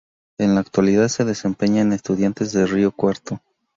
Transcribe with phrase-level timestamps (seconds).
[0.39, 3.39] En la actualidad se desempeña en Estudiantes de Río Cuarto.